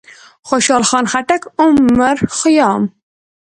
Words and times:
خوشحال 0.47 0.83
خان 0.89 1.05
خټک، 1.11 1.41
عمر 1.61 2.17
خيام، 2.39 2.83